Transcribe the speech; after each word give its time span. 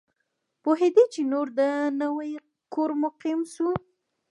پوهېدی 0.63 1.05
چي 1.13 1.21
نور 1.31 1.47
د 1.59 1.61
نوي 2.01 2.31
کور 2.73 2.89
مقیم 3.03 3.39
سو 3.53 3.67